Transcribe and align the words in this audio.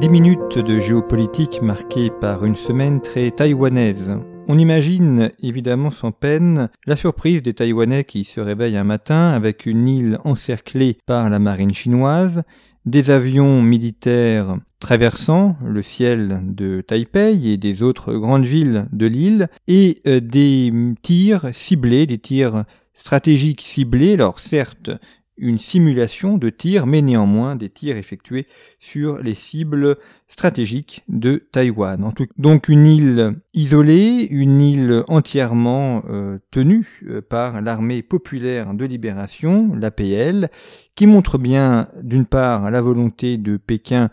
Dix 0.00 0.10
minutes 0.10 0.58
de 0.58 0.78
géopolitique 0.78 1.60
marquées 1.60 2.10
par 2.20 2.44
une 2.44 2.54
semaine 2.54 3.00
très 3.00 3.32
taïwanaise. 3.32 4.16
On 4.46 4.56
imagine 4.56 5.32
évidemment 5.42 5.90
sans 5.90 6.12
peine 6.12 6.68
la 6.86 6.94
surprise 6.94 7.42
des 7.42 7.52
Taïwanais 7.52 8.04
qui 8.04 8.22
se 8.22 8.40
réveillent 8.40 8.76
un 8.76 8.84
matin 8.84 9.30
avec 9.30 9.66
une 9.66 9.88
île 9.88 10.18
encerclée 10.22 10.98
par 11.04 11.28
la 11.30 11.40
marine 11.40 11.74
chinoise, 11.74 12.44
des 12.86 13.10
avions 13.10 13.60
militaires 13.60 14.56
traversant 14.78 15.56
le 15.64 15.82
ciel 15.82 16.42
de 16.44 16.80
Taipei 16.80 17.50
et 17.50 17.56
des 17.56 17.82
autres 17.82 18.14
grandes 18.14 18.46
villes 18.46 18.86
de 18.92 19.06
l'île, 19.06 19.48
et 19.66 19.98
euh, 20.06 20.20
des 20.20 20.72
tirs 21.02 21.48
ciblés, 21.52 22.06
des 22.06 22.18
tirs 22.18 22.64
stratégiques 22.94 23.62
ciblés, 23.62 24.14
alors 24.14 24.38
certes 24.38 24.92
une 25.38 25.58
simulation 25.58 26.36
de 26.36 26.50
tir, 26.50 26.86
mais 26.86 27.02
néanmoins 27.02 27.56
des 27.56 27.68
tirs 27.68 27.96
effectués 27.96 28.46
sur 28.78 29.18
les 29.18 29.34
cibles 29.34 29.96
stratégiques 30.26 31.04
de 31.08 31.46
Taïwan. 31.52 32.12
Donc 32.36 32.68
une 32.68 32.86
île 32.86 33.36
isolée, 33.54 34.26
une 34.30 34.60
île 34.60 35.02
entièrement 35.08 36.02
euh, 36.08 36.38
tenue 36.50 37.00
euh, 37.08 37.22
par 37.22 37.62
l'armée 37.62 38.02
populaire 38.02 38.74
de 38.74 38.84
libération, 38.84 39.74
l'APL, 39.74 40.50
qui 40.94 41.06
montre 41.06 41.38
bien 41.38 41.88
d'une 42.02 42.26
part 42.26 42.70
la 42.70 42.82
volonté 42.82 43.36
de 43.38 43.56
Pékin 43.56 44.10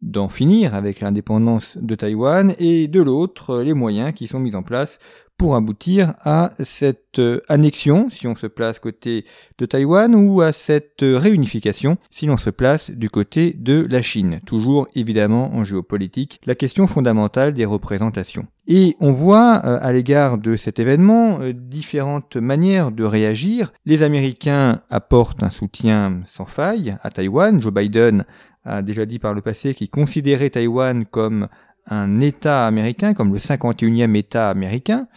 d'en 0.00 0.28
finir 0.28 0.74
avec 0.74 1.00
l'indépendance 1.00 1.76
de 1.80 1.94
Taïwan 1.94 2.54
et 2.58 2.86
de 2.86 3.02
l'autre 3.02 3.62
les 3.62 3.74
moyens 3.74 4.12
qui 4.12 4.28
sont 4.28 4.38
mis 4.38 4.54
en 4.54 4.62
place 4.62 5.00
pour 5.38 5.54
aboutir 5.54 6.14
à 6.24 6.50
cette 6.58 7.20
euh, 7.20 7.40
annexion 7.48 8.10
si 8.10 8.26
on 8.26 8.34
se 8.34 8.48
place 8.48 8.80
côté 8.80 9.24
de 9.58 9.66
Taïwan 9.66 10.14
ou 10.14 10.40
à 10.40 10.52
cette 10.52 11.04
euh, 11.04 11.16
réunification 11.16 11.96
si 12.10 12.26
l'on 12.26 12.36
se 12.36 12.50
place 12.50 12.90
du 12.90 13.08
côté 13.08 13.54
de 13.56 13.86
la 13.88 14.02
Chine. 14.02 14.40
Toujours 14.44 14.88
évidemment 14.96 15.54
en 15.54 15.62
géopolitique 15.62 16.40
la 16.44 16.56
question 16.56 16.88
fondamentale 16.88 17.54
des 17.54 17.64
représentations. 17.64 18.46
Et 18.66 18.96
on 18.98 19.12
voit 19.12 19.62
euh, 19.64 19.78
à 19.80 19.92
l'égard 19.92 20.38
de 20.38 20.56
cet 20.56 20.80
événement 20.80 21.38
différentes 21.54 22.36
manières 22.36 22.90
de 22.90 23.04
réagir. 23.04 23.72
Les 23.86 24.02
Américains 24.02 24.80
apportent 24.90 25.44
un 25.44 25.50
soutien 25.50 26.20
sans 26.24 26.46
faille 26.46 26.96
à 27.02 27.10
Taïwan. 27.10 27.60
Joe 27.60 27.72
Biden 27.72 28.24
a 28.64 28.82
déjà 28.82 29.06
dit 29.06 29.18
par 29.18 29.34
le 29.34 29.40
passé 29.40 29.72
qu'il 29.72 29.88
considérait 29.88 30.50
Taïwan 30.50 31.06
comme 31.06 31.48
un 31.88 32.20
État 32.20 32.66
américain, 32.66 33.14
comme 33.14 33.32
le 33.32 33.38
51e 33.38 34.14
État 34.16 34.50
américain, 34.50 35.08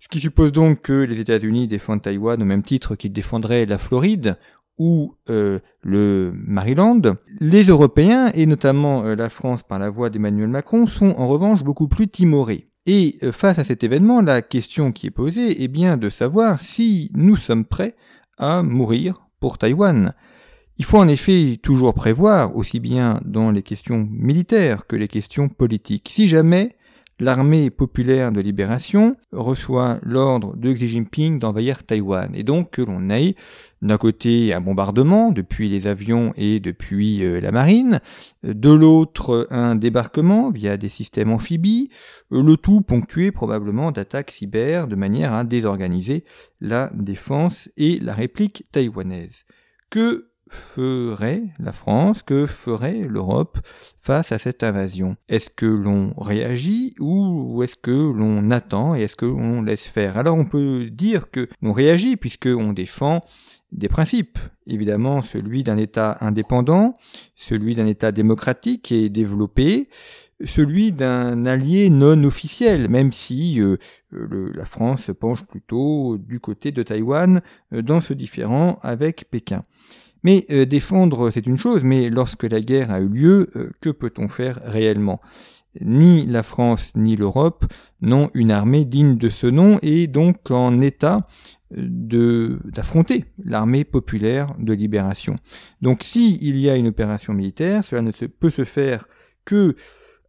ce 0.00 0.08
qui 0.08 0.20
suppose 0.20 0.52
donc 0.52 0.82
que 0.82 0.92
les 0.92 1.20
États-Unis 1.20 1.66
défendent 1.66 2.02
Taïwan 2.02 2.40
au 2.40 2.44
même 2.44 2.62
titre 2.62 2.94
qu'ils 2.94 3.12
défendraient 3.12 3.66
la 3.66 3.78
Floride 3.78 4.36
ou 4.78 5.14
euh, 5.28 5.58
le 5.82 6.32
Maryland. 6.34 7.02
Les 7.38 7.64
Européens, 7.64 8.30
et 8.34 8.46
notamment 8.46 9.04
euh, 9.04 9.14
la 9.14 9.28
France 9.28 9.62
par 9.62 9.78
la 9.78 9.90
voix 9.90 10.08
d'Emmanuel 10.08 10.48
Macron, 10.48 10.86
sont 10.86 11.10
en 11.18 11.28
revanche 11.28 11.62
beaucoup 11.62 11.86
plus 11.86 12.08
timorés. 12.08 12.70
Et 12.86 13.16
euh, 13.22 13.30
face 13.30 13.58
à 13.58 13.64
cet 13.64 13.84
événement, 13.84 14.22
la 14.22 14.40
question 14.40 14.90
qui 14.90 15.06
est 15.06 15.10
posée 15.10 15.62
est 15.62 15.68
bien 15.68 15.98
de 15.98 16.08
savoir 16.08 16.62
si 16.62 17.10
nous 17.14 17.36
sommes 17.36 17.66
prêts 17.66 17.94
à 18.38 18.62
mourir 18.62 19.28
pour 19.38 19.58
Taïwan. 19.58 20.14
Il 20.80 20.84
faut 20.86 20.96
en 20.96 21.08
effet 21.08 21.58
toujours 21.62 21.92
prévoir, 21.92 22.56
aussi 22.56 22.80
bien 22.80 23.20
dans 23.26 23.50
les 23.50 23.60
questions 23.60 24.08
militaires 24.10 24.86
que 24.86 24.96
les 24.96 25.08
questions 25.08 25.50
politiques. 25.50 26.08
Si 26.10 26.26
jamais 26.26 26.74
l'armée 27.18 27.68
populaire 27.68 28.32
de 28.32 28.40
libération 28.40 29.14
reçoit 29.30 29.98
l'ordre 30.02 30.56
de 30.56 30.72
Xi 30.72 30.88
Jinping 30.88 31.38
d'envahir 31.38 31.84
Taïwan, 31.84 32.34
et 32.34 32.44
donc 32.44 32.70
que 32.70 32.80
l'on 32.80 33.10
ait 33.10 33.34
d'un 33.82 33.98
côté 33.98 34.54
un 34.54 34.62
bombardement 34.62 35.32
depuis 35.32 35.68
les 35.68 35.86
avions 35.86 36.32
et 36.38 36.60
depuis 36.60 37.22
euh, 37.24 37.42
la 37.42 37.52
marine, 37.52 38.00
de 38.42 38.70
l'autre 38.70 39.48
un 39.50 39.74
débarquement 39.74 40.48
via 40.48 40.78
des 40.78 40.88
systèmes 40.88 41.30
amphibies, 41.30 41.90
le 42.30 42.56
tout 42.56 42.80
ponctué 42.80 43.32
probablement 43.32 43.92
d'attaques 43.92 44.30
cyber 44.30 44.88
de 44.88 44.96
manière 44.96 45.34
à 45.34 45.44
désorganiser 45.44 46.24
la 46.62 46.90
défense 46.94 47.68
et 47.76 47.98
la 47.98 48.14
réplique 48.14 48.64
taïwanaise. 48.72 49.44
Que 49.90 50.29
ferait 50.50 51.44
la 51.58 51.72
France, 51.72 52.22
que 52.22 52.46
ferait 52.46 53.06
l'Europe 53.08 53.58
face 53.98 54.32
à 54.32 54.38
cette 54.38 54.62
invasion? 54.62 55.16
Est-ce 55.28 55.50
que 55.50 55.66
l'on 55.66 56.12
réagit 56.18 56.94
ou 56.98 57.62
est-ce 57.62 57.76
que 57.76 57.90
l'on 57.90 58.50
attend 58.50 58.94
et 58.94 59.02
est-ce 59.02 59.16
que 59.16 59.26
l'on 59.26 59.62
laisse 59.62 59.86
faire? 59.86 60.16
Alors 60.18 60.36
on 60.36 60.44
peut 60.44 60.90
dire 60.90 61.30
que 61.30 61.48
l'on 61.62 61.72
réagit 61.72 62.16
puisqu'on 62.16 62.72
défend 62.72 63.22
des 63.72 63.88
principes, 63.88 64.38
évidemment 64.66 65.22
celui 65.22 65.62
d'un 65.62 65.78
État 65.78 66.18
indépendant, 66.20 66.94
celui 67.36 67.74
d'un 67.74 67.86
État 67.86 68.10
démocratique 68.10 68.90
et 68.90 69.08
développé, 69.08 69.88
celui 70.44 70.92
d'un 70.92 71.46
allié 71.46 71.90
non 71.90 72.24
officiel, 72.24 72.88
même 72.88 73.12
si 73.12 73.60
euh, 73.60 73.76
la 74.10 74.64
France 74.64 75.10
penche 75.18 75.44
plutôt 75.46 76.18
du 76.18 76.40
côté 76.40 76.72
de 76.72 76.82
Taïwan 76.82 77.42
euh, 77.72 77.82
dans 77.82 78.00
ce 78.00 78.14
différent 78.14 78.78
avec 78.82 79.26
Pékin. 79.30 79.62
Mais 80.22 80.46
euh, 80.50 80.66
défendre, 80.66 81.30
c'est 81.30 81.46
une 81.46 81.56
chose, 81.56 81.84
mais 81.84 82.10
lorsque 82.10 82.44
la 82.44 82.60
guerre 82.60 82.90
a 82.90 83.00
eu 83.00 83.08
lieu, 83.08 83.50
euh, 83.56 83.70
que 83.80 83.90
peut-on 83.90 84.28
faire 84.28 84.58
réellement? 84.64 85.20
Ni 85.80 86.26
la 86.26 86.42
France 86.42 86.92
ni 86.96 87.14
l'Europe 87.14 87.64
n'ont 88.00 88.28
une 88.34 88.50
armée 88.50 88.84
digne 88.84 89.16
de 89.16 89.28
ce 89.28 89.46
nom 89.46 89.78
et 89.82 90.08
donc 90.08 90.50
en 90.50 90.80
état 90.80 91.28
euh, 91.78 92.58
d'affronter 92.64 93.26
l'armée 93.44 93.84
populaire 93.84 94.52
de 94.58 94.72
libération. 94.72 95.36
Donc 95.80 96.02
si 96.02 96.38
il 96.42 96.58
y 96.58 96.68
a 96.68 96.74
une 96.74 96.88
opération 96.88 97.32
militaire, 97.32 97.84
cela 97.84 98.02
ne 98.02 98.10
peut 98.10 98.50
se 98.50 98.64
faire 98.64 99.06
que 99.44 99.76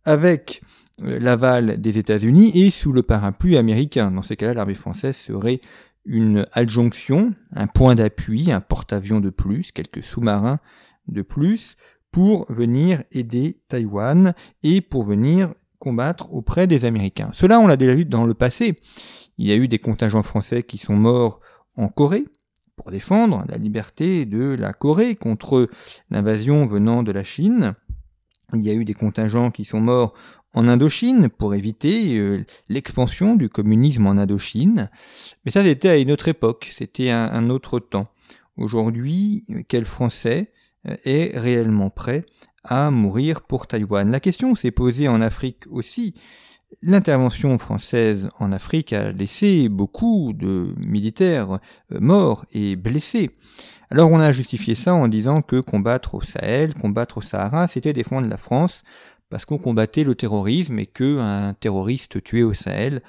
avec 0.06 0.62
l'aval 1.04 1.82
des 1.82 1.98
États-Unis 1.98 2.52
et 2.54 2.70
sous 2.70 2.94
le 2.94 3.02
parapluie 3.02 3.58
américain. 3.58 4.12
Dans 4.12 4.22
ces 4.22 4.36
cas-là, 4.36 4.54
l'armée 4.54 4.76
française 4.76 5.16
serait 5.16 5.62
une 6.06 6.46
adjonction, 6.54 7.34
un 7.56 7.68
point 7.68 7.96
d'appui, 7.96 8.52
un 8.52 8.62
porte-avions 8.62 9.20
de 9.20 9.30
plus, 9.30 9.72
quelques 9.72 10.04
sous-marins 10.04 10.60
de 11.08 11.22
plus, 11.22 11.76
pour 12.12 12.52
venir 12.52 13.04
aider 13.12 13.62
Taïwan 13.68 14.34
et 14.64 14.82
pour 14.82 15.04
venir 15.04 15.54
combattre 15.80 16.32
auprès 16.34 16.68
des 16.68 16.86
Américains. 16.86 17.30
Cela, 17.34 17.60
on 17.60 17.68
l'a 17.68 17.78
déjà 17.78 17.96
vu 17.96 18.06
dans 18.06 18.26
le 18.26 18.34
passé. 18.34 18.80
Il 19.38 19.48
y 19.48 19.52
a 19.52 19.56
eu 19.56 19.68
des 19.68 19.80
contingents 19.80 20.24
français 20.24 20.64
qui 20.64 20.78
sont 20.78 20.96
morts 20.96 21.40
en 21.76 21.88
Corée 21.88 22.26
pour 22.76 22.92
défendre 22.92 23.46
la 23.48 23.58
liberté 23.58 24.26
de 24.26 24.56
la 24.60 24.74
Corée 24.74 25.16
contre 25.16 25.70
l'invasion 26.10 26.66
venant 26.66 27.04
de 27.04 27.12
la 27.12 27.24
Chine. 27.24 27.74
Il 28.54 28.62
y 28.62 28.70
a 28.70 28.74
eu 28.74 28.86
des 28.86 28.94
contingents 28.94 29.50
qui 29.50 29.66
sont 29.66 29.80
morts 29.80 30.14
en 30.54 30.68
Indochine 30.68 31.30
pour 31.30 31.56
éviter 31.56 32.18
euh, 32.18 32.44
l'expansion 32.70 33.36
du 33.36 33.50
communisme 33.50 34.08
en 34.08 34.12
Indochine. 34.12 34.90
Mais 35.46 35.52
ça, 35.52 35.64
c'était 35.64 35.90
à 35.90 35.98
une 35.98 36.12
autre 36.12 36.28
époque, 36.28 36.70
c'était 36.72 37.10
un, 37.10 37.50
autre 37.50 37.80
temps. 37.80 38.08
Aujourd'hui, 38.58 39.46
quel 39.68 39.86
Français 39.86 40.52
euh, 40.88 40.96
est 41.06 41.38
réellement 41.38 41.90
prêt 41.90 42.26
à 42.64 42.92
mourir 42.92 43.42
pour 43.42 43.68
Taïwan? 43.68 44.12
La 44.12 44.20
question 44.20 44.56
s'est 44.56 44.72
posée 44.72 45.08
en 45.08 45.22
Afrique 45.22 45.64
aussi. 45.70 46.14
L'intervention 46.82 47.58
française 47.58 48.30
en 48.40 48.54
Afrique 48.54 48.94
a 48.94 49.12
laissé 49.12 49.68
beaucoup 49.68 50.32
de 50.34 50.74
militaires 50.78 51.60
euh, 51.92 52.00
morts 52.00 52.46
et 52.52 52.76
blessés. 52.76 53.32
Alors 53.90 54.10
on 54.10 54.22
a 54.22 54.32
justifié 54.32 54.74
ça 54.74 54.94
en 54.94 55.10
disant 55.10 55.42
que 55.42 55.60
combattre 55.60 56.16
au 56.16 56.22
Sahel, 56.22 56.74
combattre 56.74 57.18
au 57.18 57.22
Sahara, 57.22 57.68
c'était 57.68 57.92
défendre 57.92 58.30
la 58.30 58.38
France 58.38 58.84
parce 59.32 59.46
qu'on 59.46 59.58
combattait 59.58 60.04
le 60.04 60.14
terrorisme 60.14 60.78
et 60.78 60.86
que 60.86 61.18
un 61.18 61.54
terroriste 61.54 62.22
tué 62.22 62.44
au 62.44 62.54
Sahel, 62.54 63.02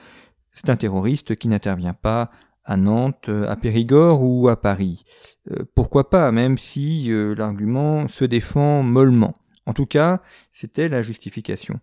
c'est 0.52 0.70
un 0.70 0.76
terroriste 0.76 1.36
qui 1.36 1.48
n'intervient 1.48 1.94
pas 1.94 2.30
à 2.64 2.76
Nantes, 2.76 3.28
à 3.28 3.56
Périgord 3.56 4.22
ou 4.22 4.48
à 4.48 4.60
Paris. 4.60 5.04
Euh, 5.50 5.64
pourquoi 5.74 6.10
pas, 6.10 6.30
même 6.30 6.56
si 6.56 7.10
euh, 7.10 7.34
l'argument 7.34 8.06
se 8.06 8.24
défend 8.24 8.84
mollement. 8.84 9.34
En 9.66 9.72
tout 9.72 9.86
cas, 9.86 10.20
c'était 10.52 10.88
la 10.88 11.02
justification. 11.02 11.80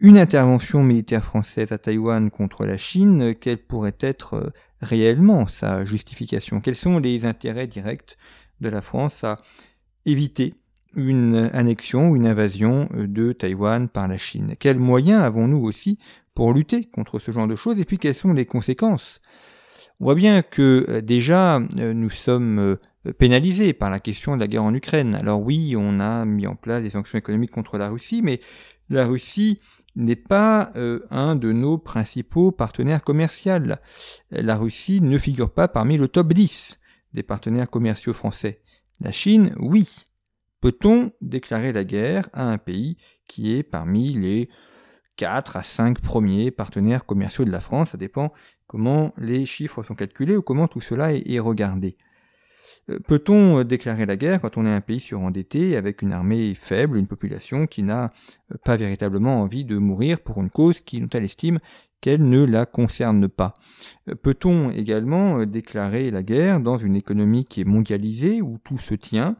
Une 0.00 0.18
intervention 0.18 0.84
militaire 0.84 1.24
française 1.24 1.72
à 1.72 1.78
Taïwan 1.78 2.30
contre 2.30 2.66
la 2.66 2.76
Chine, 2.76 3.34
quelle 3.34 3.58
pourrait 3.58 3.96
être 4.00 4.34
euh, 4.34 4.50
réellement 4.82 5.46
sa 5.46 5.86
justification? 5.86 6.60
Quels 6.60 6.76
sont 6.76 6.98
les 6.98 7.24
intérêts 7.24 7.66
directs 7.66 8.18
de 8.60 8.68
la 8.68 8.82
France 8.82 9.24
à 9.24 9.40
éviter 10.04 10.54
une 10.98 11.48
annexion 11.52 12.10
ou 12.10 12.16
une 12.16 12.26
invasion 12.26 12.88
euh, 12.94 13.06
de 13.06 13.32
Taïwan 13.32 13.88
par 13.88 14.08
la 14.08 14.18
Chine. 14.18 14.54
Quels 14.58 14.78
moyens 14.78 15.22
avons-nous 15.22 15.62
aussi 15.62 15.98
pour 16.34 16.52
lutter 16.52 16.84
contre 16.84 17.18
ce 17.18 17.30
genre 17.30 17.46
de 17.46 17.56
choses 17.56 17.78
et 17.78 17.84
puis 17.84 17.98
quelles 17.98 18.14
sont 18.14 18.32
les 18.32 18.46
conséquences? 18.46 19.20
On 20.00 20.04
voit 20.04 20.14
bien 20.16 20.42
que 20.42 20.86
euh, 20.88 21.00
déjà 21.00 21.60
euh, 21.78 21.94
nous 21.94 22.10
sommes 22.10 22.76
pénalisés 23.16 23.72
par 23.72 23.90
la 23.90 24.00
question 24.00 24.34
de 24.34 24.40
la 24.40 24.48
guerre 24.48 24.64
en 24.64 24.74
Ukraine. 24.74 25.14
Alors 25.14 25.40
oui, 25.40 25.74
on 25.76 26.00
a 26.00 26.24
mis 26.24 26.46
en 26.46 26.56
place 26.56 26.82
des 26.82 26.90
sanctions 26.90 27.18
économiques 27.18 27.52
contre 27.52 27.78
la 27.78 27.88
Russie, 27.88 28.20
mais 28.22 28.40
la 28.90 29.06
Russie 29.06 29.58
n'est 29.96 30.16
pas 30.16 30.70
un 31.10 31.34
de 31.34 31.52
nos 31.52 31.78
principaux 31.78 32.52
partenaires 32.52 33.02
commerciaux. 33.02 33.52
La 34.30 34.56
Russie 34.56 35.00
ne 35.00 35.18
figure 35.18 35.50
pas 35.50 35.68
parmi 35.68 35.96
le 35.96 36.08
top 36.08 36.32
10 36.32 36.78
des 37.14 37.22
partenaires 37.22 37.68
commerciaux 37.68 38.12
français. 38.12 38.62
La 39.00 39.12
Chine, 39.12 39.54
oui. 39.58 40.04
Peut-on 40.60 41.12
déclarer 41.20 41.72
la 41.72 41.84
guerre 41.84 42.28
à 42.32 42.50
un 42.50 42.58
pays 42.58 42.96
qui 43.28 43.54
est 43.54 43.62
parmi 43.62 44.12
les 44.12 44.48
4 45.16 45.56
à 45.56 45.62
5 45.62 46.00
premiers 46.00 46.50
partenaires 46.50 47.06
commerciaux 47.06 47.44
de 47.44 47.50
la 47.50 47.60
France? 47.60 47.90
Ça 47.90 47.98
dépend 47.98 48.32
comment 48.66 49.12
les 49.18 49.46
chiffres 49.46 49.82
sont 49.82 49.94
calculés 49.94 50.36
ou 50.36 50.42
comment 50.42 50.68
tout 50.68 50.80
cela 50.80 51.12
est 51.12 51.38
regardé. 51.38 51.96
Euh, 52.90 52.98
peut-on 53.06 53.62
déclarer 53.64 54.06
la 54.06 54.16
guerre 54.16 54.40
quand 54.40 54.56
on 54.56 54.66
est 54.66 54.74
un 54.74 54.80
pays 54.80 55.00
surendetté 55.00 55.76
avec 55.76 56.02
une 56.02 56.12
armée 56.12 56.54
faible, 56.54 56.96
une 56.96 57.06
population 57.06 57.66
qui 57.66 57.82
n'a 57.82 58.12
euh, 58.52 58.56
pas 58.64 58.76
véritablement 58.76 59.42
envie 59.42 59.64
de 59.64 59.78
mourir 59.78 60.20
pour 60.20 60.40
une 60.40 60.50
cause 60.50 60.80
qui, 60.80 61.00
dont 61.00 61.08
elle 61.12 61.24
estime 61.24 61.58
qu'elle 62.00 62.28
ne 62.28 62.44
la 62.44 62.64
concerne 62.66 63.28
pas? 63.28 63.54
Euh, 64.08 64.14
Peut-on 64.14 64.70
également 64.70 65.44
déclarer 65.44 66.10
la 66.10 66.22
guerre 66.22 66.60
dans 66.60 66.78
une 66.78 66.96
économie 66.96 67.44
qui 67.44 67.60
est 67.60 67.64
mondialisée, 67.64 68.42
où 68.42 68.58
tout 68.64 68.78
se 68.78 68.94
tient, 68.94 69.36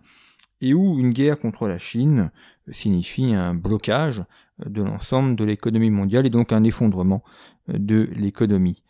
et 0.60 0.74
où 0.74 0.98
une 0.98 1.10
guerre 1.10 1.38
contre 1.38 1.68
la 1.68 1.78
Chine 1.78 2.30
signifie 2.70 3.34
un 3.34 3.54
blocage 3.54 4.24
de 4.64 4.82
l'ensemble 4.82 5.36
de 5.36 5.44
l'économie 5.44 5.90
mondiale 5.90 6.26
et 6.26 6.30
donc 6.30 6.52
un 6.52 6.64
effondrement 6.64 7.22
de 7.68 8.08
l'économie 8.16 8.82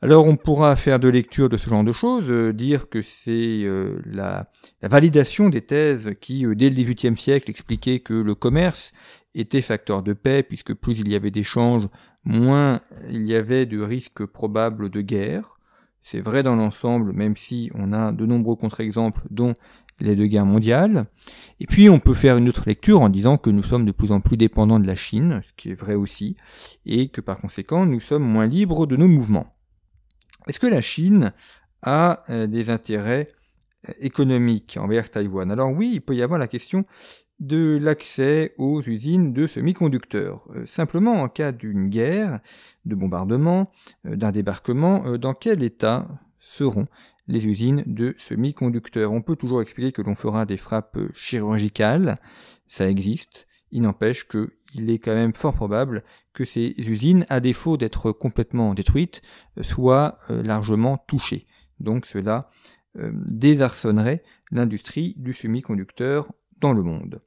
alors 0.00 0.28
on 0.28 0.36
pourra 0.36 0.76
faire 0.76 1.00
de 1.00 1.08
lecture 1.08 1.48
de 1.48 1.56
ce 1.56 1.68
genre 1.68 1.82
de 1.82 1.92
choses, 1.92 2.30
euh, 2.30 2.52
dire 2.52 2.88
que 2.88 3.02
c'est 3.02 3.64
euh, 3.64 4.00
la, 4.04 4.48
validation 4.80 5.48
des 5.48 5.60
thèses 5.60 6.14
qui, 6.20 6.46
euh, 6.46 6.54
dès 6.54 6.70
le 6.70 6.76
XVIIIe 6.76 7.16
siècle, 7.16 7.50
expliquaient 7.50 7.98
que 7.98 8.14
le 8.14 8.36
commerce 8.36 8.92
était 9.34 9.60
facteur 9.60 10.04
de 10.04 10.12
paix, 10.12 10.44
puisque 10.44 10.72
plus 10.72 11.00
il 11.00 11.08
y 11.08 11.16
avait 11.16 11.32
d'échanges, 11.32 11.88
moins 12.22 12.80
il 13.10 13.26
y 13.26 13.34
avait 13.34 13.66
de 13.66 13.80
risques 13.80 14.24
probables 14.24 14.88
de 14.88 15.00
guerre. 15.00 15.58
C'est 16.00 16.20
vrai 16.20 16.44
dans 16.44 16.54
l'ensemble, 16.54 17.12
même 17.12 17.36
si 17.36 17.72
on 17.74 17.92
a 17.92 18.12
de 18.12 18.24
nombreux 18.24 18.54
contre-exemples, 18.54 19.22
dont 19.30 19.54
les 20.00 20.16
deux 20.16 20.26
guerres 20.26 20.46
mondiales. 20.46 21.06
Et 21.60 21.66
puis 21.66 21.88
on 21.88 21.98
peut 21.98 22.14
faire 22.14 22.36
une 22.36 22.48
autre 22.48 22.64
lecture 22.66 23.00
en 23.00 23.08
disant 23.08 23.36
que 23.36 23.50
nous 23.50 23.62
sommes 23.62 23.84
de 23.84 23.92
plus 23.92 24.12
en 24.12 24.20
plus 24.20 24.36
dépendants 24.36 24.78
de 24.78 24.86
la 24.86 24.96
Chine, 24.96 25.40
ce 25.44 25.52
qui 25.56 25.70
est 25.70 25.74
vrai 25.74 25.94
aussi, 25.94 26.36
et 26.86 27.08
que 27.08 27.20
par 27.20 27.40
conséquent 27.40 27.86
nous 27.86 28.00
sommes 28.00 28.24
moins 28.24 28.46
libres 28.46 28.86
de 28.86 28.96
nos 28.96 29.08
mouvements. 29.08 29.54
Est-ce 30.46 30.60
que 30.60 30.66
la 30.66 30.80
Chine 30.80 31.32
a 31.82 32.22
euh, 32.30 32.46
des 32.46 32.70
intérêts 32.70 33.28
euh, 33.88 33.92
économiques 34.00 34.78
envers 34.80 35.10
Taïwan? 35.10 35.50
Alors 35.50 35.72
oui, 35.72 35.90
il 35.94 36.00
peut 36.00 36.14
y 36.14 36.22
avoir 36.22 36.38
la 36.38 36.48
question 36.48 36.84
de 37.40 37.78
l'accès 37.80 38.54
aux 38.58 38.82
usines 38.82 39.32
de 39.32 39.46
semi-conducteurs. 39.46 40.48
Euh, 40.54 40.66
simplement, 40.66 41.22
en 41.22 41.28
cas 41.28 41.52
d'une 41.52 41.88
guerre, 41.88 42.40
de 42.84 42.94
bombardement, 42.94 43.70
d'un 44.04 44.32
débarquement, 44.32 45.18
dans 45.18 45.34
quel 45.34 45.62
état 45.62 46.08
seront 46.38 46.86
les 47.28 47.46
usines 47.46 47.84
de 47.86 48.14
semi-conducteurs 48.16 49.12
On 49.12 49.22
peut 49.22 49.36
toujours 49.36 49.62
expliquer 49.62 49.92
que 49.92 50.02
l'on 50.02 50.14
fera 50.14 50.46
des 50.46 50.56
frappes 50.56 50.98
chirurgicales, 51.14 52.18
ça 52.66 52.88
existe, 52.88 53.46
il 53.70 53.82
n'empêche 53.82 54.26
qu'il 54.26 54.90
est 54.90 54.98
quand 54.98 55.14
même 55.14 55.34
fort 55.34 55.54
probable 55.54 56.02
que 56.32 56.44
ces 56.44 56.74
usines, 56.78 57.26
à 57.28 57.40
défaut 57.40 57.76
d'être 57.76 58.12
complètement 58.12 58.74
détruites, 58.74 59.22
soient 59.62 60.18
euh, 60.30 60.42
largement 60.42 60.96
touchées. 60.96 61.46
Donc 61.80 62.06
cela 62.06 62.48
euh, 62.98 63.12
désarçonnerait 63.32 64.22
l'industrie 64.50 65.14
du 65.18 65.32
semi-conducteur 65.32 66.32
dans 66.58 66.72
le 66.72 66.82
monde. 66.82 67.20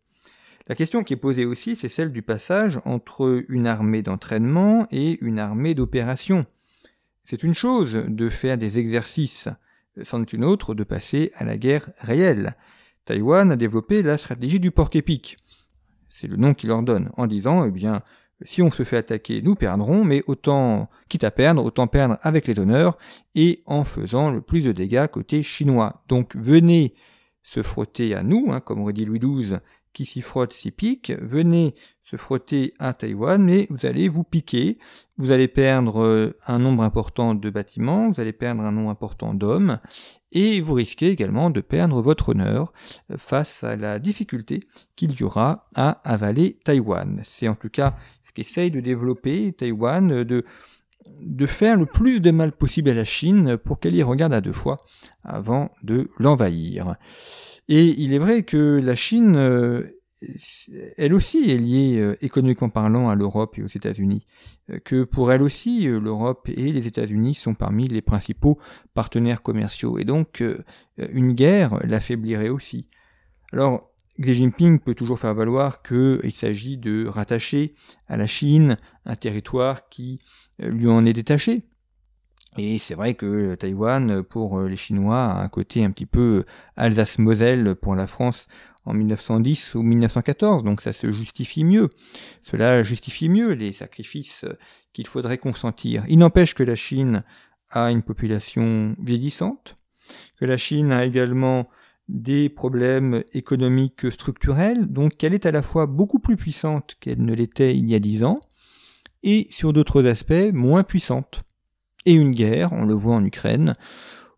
La 0.68 0.76
question 0.76 1.04
qui 1.04 1.14
est 1.14 1.18
posée 1.18 1.46
aussi, 1.46 1.76
c'est 1.76 1.90
celle 1.90 2.12
du 2.12 2.22
passage 2.22 2.80
entre 2.86 3.44
une 3.50 3.68
armée 3.68 4.02
d'entraînement 4.02 4.88
et 4.92 5.18
une 5.24 5.40
armée 5.40 5.74
d'opération. 5.74 6.46
C'est 7.24 7.44
une 7.44 7.54
chose 7.54 8.06
de 8.08 8.30
faire 8.30 8.58
des 8.58 8.80
exercices, 8.80 9.50
c'en 10.04 10.22
est 10.22 10.34
une 10.34 10.46
autre 10.46 10.74
de 10.74 10.84
passer 10.84 11.32
à 11.36 11.44
la 11.44 11.58
guerre 11.58 11.90
réelle. 12.00 12.56
Taïwan 13.06 13.52
a 13.52 13.56
développé 13.56 14.04
la 14.04 14.18
stratégie 14.18 14.60
du 14.60 14.72
porc-épic 14.72 15.38
c'est 16.12 16.28
le 16.28 16.36
nom 16.36 16.54
qu'il 16.54 16.70
leur 16.70 16.84
donne, 16.84 17.10
en 17.18 17.26
disant, 17.26 17.66
eh 17.66 17.72
bien, 17.72 18.02
si 18.42 18.62
on 18.62 18.70
se 18.70 18.84
fait 18.84 18.98
attaquer, 18.98 19.42
nous 19.42 19.56
perdrons, 19.56 20.04
mais 20.04 20.22
autant, 20.28 20.90
quitte 21.08 21.24
à 21.24 21.32
perdre, 21.32 21.64
autant 21.64 21.88
perdre 21.88 22.18
avec 22.22 22.48
les 22.48 22.60
honneurs 22.60 22.98
et 23.34 23.64
en 23.66 23.84
faisant 23.84 24.30
le 24.30 24.42
plus 24.42 24.66
de 24.66 24.72
dégâts 24.74 25.08
côté 25.08 25.42
chinois. 25.42 26.04
Donc 26.10 26.36
venez 26.36 26.94
se 27.44 27.64
frotter 27.64 28.14
à 28.14 28.24
nous, 28.24 28.48
hein, 28.52 28.60
comme 28.60 28.82
aurait 28.82 28.94
dit 28.94 29.06
Louis 29.06 29.20
XII, 29.20 29.58
qui 29.94 30.06
s'y 30.06 30.22
frotte 30.22 30.54
s'y 30.54 30.72
pique, 30.72 31.12
venez 31.22 31.76
se 32.04 32.16
frotter 32.16 32.74
à 32.80 32.94
Taïwan, 32.94 33.42
mais 33.42 33.68
vous 33.70 33.86
allez 33.86 34.10
vous 34.10 34.24
piquer, 34.24 34.78
vous 35.18 35.32
allez 35.32 35.48
perdre 35.48 36.02
euh, 36.02 36.36
un 36.48 36.60
nombre 36.60 36.84
important 36.84 37.36
de 37.36 37.50
bâtiments, 37.50 38.12
vous 38.12 38.20
allez 38.20 38.34
perdre 38.34 38.64
un 38.64 38.72
nombre 38.72 38.90
important 38.90 39.34
d'hommes, 39.34 39.80
et 40.32 40.62
vous 40.62 40.74
risquez 40.74 41.10
également 41.10 41.50
de 41.50 41.62
perdre 41.62 42.02
votre 42.02 42.30
honneur 42.30 42.74
face 43.18 43.64
à 43.64 43.76
la 43.76 44.00
difficulté 44.00 44.62
qu'il 44.96 45.14
y 45.14 45.24
aura 45.24 45.70
à 45.76 46.02
avaler 46.10 46.60
Taïwan. 46.64 47.22
C'est 47.24 47.48
en 47.48 47.56
tout 47.56 47.70
cas 47.70 47.96
ce 48.26 48.32
qu'essaye 48.32 48.72
de 48.72 48.80
développer 48.80 49.52
Taïwan, 49.54 50.24
de, 50.24 50.46
de 51.22 51.46
faire 51.46 51.78
le 51.78 51.86
plus 51.86 52.22
de 52.22 52.32
mal 52.32 52.52
possible 52.52 52.90
à 52.90 52.94
la 52.94 53.06
Chine 53.06 53.58
pour 53.58 53.80
qu'elle 53.80 53.96
y 53.96 54.04
regarde 54.04 54.34
à 54.34 54.42
deux 54.42 54.54
fois 54.54 54.84
avant 55.24 55.72
de 55.84 56.10
l'envahir. 56.18 56.96
Et 57.68 57.86
il 58.02 58.14
est 58.14 58.20
vrai 58.20 58.44
que 58.44 58.80
la 58.82 58.96
Chine 58.96 59.38
euh, 59.38 59.84
elle 60.98 61.14
aussi 61.14 61.50
est 61.50 61.58
liée 61.58 62.00
euh, 62.00 62.16
économiquement 62.22 62.70
parlant 62.70 63.10
à 63.10 63.16
l'Europe 63.16 63.58
et 63.58 63.64
aux 63.64 63.68
États-Unis, 63.68 64.26
euh, 64.70 64.80
que 64.80 65.04
pour 65.04 65.32
elle 65.32 65.42
aussi 65.42 65.86
l'Europe 65.86 66.48
et 66.50 66.72
les 66.72 66.88
États-Unis 66.88 67.34
sont 67.34 67.56
parmi 67.56 67.88
les 67.88 68.02
principaux 68.02 68.60
partenaires 68.94 69.42
commerciaux, 69.42 69.98
et 69.98 70.06
donc 70.06 70.44
une 70.98 71.34
guerre 71.34 71.80
l'affaiblirait 71.84 72.50
aussi. 72.50 72.88
Alors 73.52 73.92
Xi 74.20 74.36
Jinping 74.36 74.80
peut 74.80 74.94
toujours 74.94 75.18
faire 75.18 75.34
valoir 75.34 75.82
qu'il 75.82 76.34
s'agit 76.34 76.78
de 76.78 77.08
rattacher 77.08 77.74
à 78.08 78.18
la 78.18 78.28
Chine 78.28 78.78
un 79.06 79.16
territoire 79.16 79.90
qui 79.90 80.20
lui 80.60 80.88
en 80.88 81.06
est 81.06 81.14
détaché, 81.14 81.64
et 82.58 82.78
c'est 82.78 82.96
vrai 82.96 83.14
que 83.14 83.56
Taïwan, 83.56 84.24
pour 84.24 84.60
les 84.62 84.76
Chinois, 84.76 85.24
a 85.24 85.44
un 85.44 85.48
côté 85.48 85.86
un 85.86 85.92
petit 85.92 86.06
peu 86.06 86.44
Alsace-Moselle 86.76 87.76
pour 87.76 87.96
la 87.96 88.08
France 88.08 88.48
en 88.86 88.94
1910 88.94 89.76
ou 89.76 89.84
1914, 89.84 90.64
donc 90.64 90.82
ça 90.82 90.92
se 90.92 91.12
justifie 91.12 91.64
mieux. 91.64 91.90
Cela 92.42 92.84
justifie 92.84 93.30
mieux 93.30 93.54
les 93.54 93.74
sacrifices 93.74 94.46
qu'il 94.92 95.08
faudrait 95.08 95.38
consentir. 95.38 96.04
Il 96.10 96.20
n'empêche 96.20 96.54
que 96.54 96.64
la 96.64 96.76
Chine 96.76 97.24
a 97.70 97.92
une 97.92 98.02
population 98.02 98.96
vieillissante, 99.00 99.76
que 100.38 100.46
la 100.46 100.58
Chine 100.58 100.92
a 100.92 101.06
également 101.06 101.70
des 102.10 102.50
problèmes 102.50 103.24
économiques 103.32 104.12
structurels, 104.12 104.88
donc 104.88 105.16
qu'elle 105.16 105.34
est 105.34 105.46
à 105.46 105.52
la 105.52 105.62
fois 105.62 105.86
beaucoup 105.86 106.20
plus 106.20 106.36
puissante 106.36 106.98
qu'elle 107.00 107.24
ne 107.24 107.34
l'était 107.34 107.78
il 107.78 107.90
y 107.90 107.96
a 107.96 108.00
dix 108.00 108.26
ans, 108.26 108.42
et 109.24 109.48
sur 109.52 109.72
d'autres 109.72 110.06
aspects 110.06 110.52
moins 110.52 110.84
puissante. 110.84 111.44
Et 112.06 112.14
une 112.14 112.32
guerre, 112.32 112.74
on 112.74 112.86
le 112.86 112.94
voit 112.94 113.16
en 113.16 113.26
Ukraine, 113.26 113.76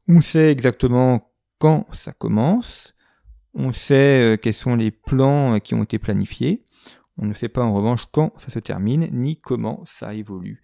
on 0.08 0.22
sait 0.22 0.51
exactement 0.51 1.32
quand 1.60 1.86
ça 1.93 2.12
commence, 2.12 2.93
on 3.53 3.72
sait 3.72 4.34
euh, 4.34 4.38
quels 4.38 4.53
sont 4.53 4.75
les 4.75 4.91
plans 4.91 5.55
euh, 5.55 5.60
qui 5.60 5.74
ont 5.75 5.84
été 5.84 6.00
planifiés. 6.00 6.65
On 7.17 7.25
ne 7.25 7.34
sait 7.34 7.50
pas 7.50 7.63
en 7.63 7.74
revanche 7.74 8.08
quand 8.12 8.34
ça 8.38 8.50
se 8.50 8.60
termine, 8.60 9.08
ni 9.12 9.39
comment 9.39 9.82
ça 9.86 10.13
évolue. 10.13 10.62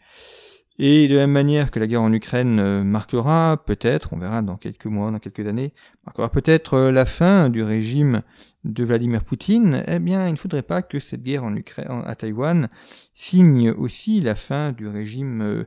Et 0.81 1.07
de 1.07 1.15
la 1.15 1.21
même 1.21 1.31
manière 1.31 1.71
que 1.71 1.79
la 1.79 1.87
guerre 1.87 2.01
en 2.01 2.11
Ukraine 2.11 2.59
euh, 2.59 2.83
marquera 2.83 3.63
peut-être, 3.65 4.13
on 4.13 4.17
verra 4.17 4.41
dans 4.41 4.57
quelques 4.57 4.87
mois, 4.87 5.11
dans 5.11 5.19
quelques 5.19 5.45
années, 5.45 5.73
marquera 6.05 6.29
peut-être 6.29 6.79
la 6.89 7.05
fin 7.05 7.49
du 7.49 7.61
régime 7.61 8.23
de 8.63 8.83
Vladimir 8.83 9.23
Poutine, 9.23 9.83
eh 9.87 9.99
bien, 9.99 10.27
il 10.27 10.31
ne 10.31 10.37
faudrait 10.37 10.63
pas 10.63 10.81
que 10.81 10.99
cette 10.99 11.23
guerre 11.23 11.43
en 11.43 11.55
Ukraine, 11.55 12.03
à 12.05 12.15
Taïwan 12.15 12.67
signe 13.13 13.71
aussi 13.71 14.19
la 14.19 14.35
fin 14.35 14.71
du 14.71 14.87
régime 14.87 15.65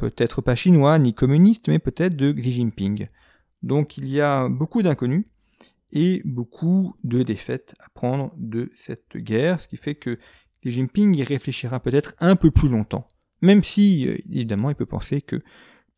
peut-être 0.00 0.40
pas 0.40 0.54
chinois 0.54 0.98
ni 0.98 1.12
communiste, 1.12 1.68
mais 1.68 1.78
peut-être 1.78 2.16
de 2.16 2.32
Xi 2.32 2.52
Jinping. 2.52 3.08
Donc 3.62 3.98
il 3.98 4.08
y 4.08 4.20
a 4.20 4.48
beaucoup 4.48 4.82
d'inconnus 4.82 5.26
et 5.92 6.22
beaucoup 6.24 6.96
de 7.04 7.22
défaites 7.22 7.74
à 7.80 7.88
prendre 7.90 8.32
de 8.38 8.70
cette 8.74 9.18
guerre, 9.18 9.60
ce 9.60 9.68
qui 9.68 9.76
fait 9.76 9.94
que 9.94 10.18
Xi 10.62 10.70
Jinping 10.70 11.14
y 11.14 11.22
réfléchira 11.22 11.80
peut-être 11.80 12.14
un 12.18 12.34
peu 12.34 12.50
plus 12.50 12.68
longtemps, 12.68 13.06
même 13.42 13.62
si 13.62 14.08
euh, 14.08 14.16
évidemment 14.30 14.70
il 14.70 14.76
peut 14.76 14.86
penser 14.86 15.20
que 15.20 15.42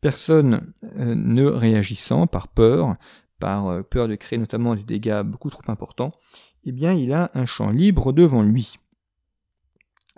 personne 0.01 0.73
euh, 0.99 1.15
ne 1.15 1.45
réagissant 1.45 2.27
par 2.27 2.49
peur, 2.49 2.93
par 3.39 3.67
euh, 3.67 3.83
peur 3.83 4.09
de 4.09 4.15
créer 4.15 4.37
notamment 4.37 4.75
des 4.75 4.83
dégâts 4.83 5.21
beaucoup 5.23 5.49
trop 5.49 5.63
importants, 5.67 6.11
eh 6.65 6.73
bien 6.73 6.91
il 6.91 7.13
a 7.13 7.31
un 7.35 7.45
champ 7.45 7.69
libre 7.69 8.11
devant 8.11 8.43
lui. 8.43 8.75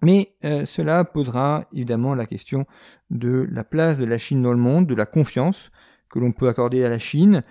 Mais 0.01 0.35
cela 0.65 1.05
posera 1.05 1.65
évidemment 1.71 2.15
la 2.15 2.25
question 2.25 2.65
de 3.09 3.47
la 3.49 3.63
place 3.63 3.97
de 3.97 4.05
la 4.05 4.17
Chine 4.17 4.41
dans 4.41 4.51
le 4.51 4.59
monde, 4.59 4.87
de 4.87 4.93
la 4.93 5.05
confiance 5.05 5.71
que 6.09 6.19
l'on 6.19 6.31
peut 6.31 6.47
accorder 6.47 6.83
à 6.83 6.89
la 6.89 6.99
Chine, 6.99 7.41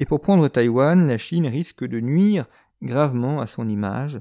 et 0.00 0.06
pour 0.06 0.20
prendre 0.20 0.48
Taïwan, 0.48 1.06
la 1.06 1.18
Chine 1.18 1.46
risque 1.46 1.84
de 1.84 2.00
nuire 2.00 2.46
gravement 2.82 3.40
à 3.40 3.46
son 3.46 3.68
image, 3.68 4.20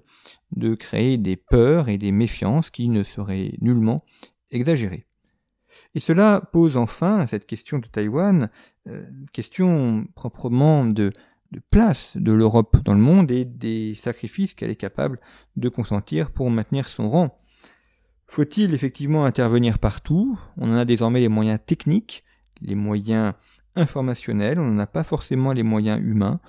de 0.56 0.76
créer 0.76 1.18
des 1.18 1.36
peurs 1.36 1.90
et 1.90 1.98
des 1.98 2.12
méfiances 2.12 2.70
qui 2.70 2.90
ne 2.90 3.04
seraient 3.04 3.54
nullement 3.62 4.02
exagérées. 4.52 5.06
Et 5.96 6.00
cela 6.00 6.42
pose 6.52 6.78
enfin 6.78 7.26
cette 7.28 7.46
question 7.46 7.80
de 7.80 7.88
Taïwan, 7.88 8.50
euh, 8.88 9.06
question 9.32 10.06
proprement 10.16 10.86
de 10.86 11.12
place 11.70 12.18
de 12.18 12.32
l'Europe 12.32 12.78
dans 12.84 12.94
le 12.94 13.00
monde 13.00 13.32
et 13.32 13.46
des 13.46 13.96
sacrifices 13.96 14.54
qu'elle 14.54 14.72
est 14.72 14.76
capable 14.76 15.20
de 15.56 15.70
consentir 15.70 16.32
pour 16.32 16.50
maintenir 16.50 16.88
son 16.88 17.10
rang. 17.10 17.40
Faut-il 18.28 18.74
effectivement 18.74 19.26
intervenir 19.26 19.80
partout? 19.80 20.40
On 20.58 20.72
en 20.72 20.76
a 20.76 20.86
désormais 20.86 21.20
les 21.20 21.30
moyens 21.30 21.60
techniques, 21.66 22.24
les 22.62 22.76
moyens 22.76 23.34
informationnels, 23.76 24.60
on 24.60 24.72
n'en 24.72 24.80
a 24.80 24.88
pas 24.88 25.04
forcément 25.04 25.54
les 25.54 25.64
moyens 25.64 26.00
humains. 26.02 26.40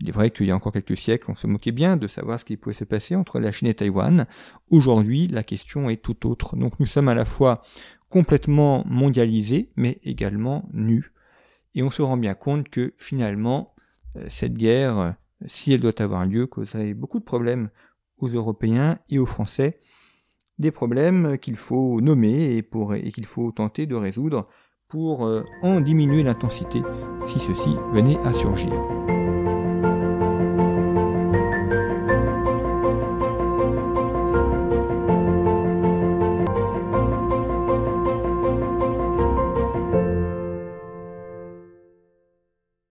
Il 0.00 0.08
est 0.08 0.12
vrai 0.12 0.30
qu'il 0.30 0.46
y 0.46 0.50
a 0.50 0.56
encore 0.56 0.72
quelques 0.72 0.96
siècles, 0.96 1.30
on 1.30 1.34
se 1.34 1.46
moquait 1.46 1.72
bien 1.72 1.96
de 1.96 2.06
savoir 2.06 2.40
ce 2.40 2.44
qui 2.44 2.56
pouvait 2.56 2.74
se 2.74 2.84
passer 2.84 3.14
entre 3.14 3.40
la 3.40 3.52
Chine 3.52 3.68
et 3.68 3.74
Taïwan. 3.74 4.26
Aujourd'hui, 4.70 5.28
la 5.28 5.42
question 5.42 5.88
est 5.90 6.02
tout 6.02 6.26
autre. 6.28 6.56
Donc 6.56 6.78
nous 6.80 6.86
sommes 6.86 7.08
à 7.08 7.14
la 7.14 7.24
fois 7.24 7.62
complètement 8.08 8.84
mondialisés, 8.86 9.70
mais 9.76 9.98
également 10.02 10.68
nus. 10.72 11.12
Et 11.74 11.82
on 11.82 11.90
se 11.90 12.02
rend 12.02 12.16
bien 12.16 12.34
compte 12.34 12.68
que 12.68 12.94
finalement, 12.98 13.74
euh, 14.16 14.26
cette 14.28 14.54
guerre, 14.54 15.14
si 15.46 15.72
elle 15.72 15.80
doit 15.80 16.00
avoir 16.02 16.26
lieu, 16.26 16.46
causerait 16.46 16.94
beaucoup 16.94 17.20
de 17.20 17.24
problèmes 17.24 17.70
aux 18.18 18.28
Européens 18.28 18.98
et 19.08 19.18
aux 19.18 19.26
Français. 19.26 19.80
Des 20.62 20.70
problèmes 20.70 21.38
qu'il 21.38 21.56
faut 21.56 22.00
nommer 22.00 22.56
et, 22.56 23.10
qu'il 23.10 23.26
faut 23.26 23.50
tenter 23.50 23.86
de 23.86 23.96
résoudre 23.96 24.46
pour 24.86 25.26
euh, 25.26 25.42
en 25.60 25.80
diminuer 25.80 26.22
l'intensité 26.22 26.82
si 27.26 27.40
ceci 27.40 27.70
venait 27.92 28.18
à 28.18 28.32
surgir. 28.32 28.72